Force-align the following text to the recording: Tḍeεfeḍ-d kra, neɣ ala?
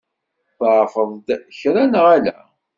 Tḍeεfeḍ-d 0.57 1.27
kra, 1.59 1.83
neɣ 1.85 2.05
ala? 2.15 2.37